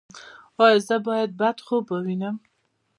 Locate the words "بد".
1.39-1.57